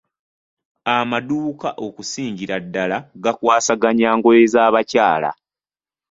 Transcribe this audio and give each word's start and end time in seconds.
Amadduuka 0.97 1.69
okusingira 1.85 2.55
ddala 2.65 2.97
gakwasaganya 3.23 4.09
ngoye 4.17 4.43
z'abakyala. 4.53 5.31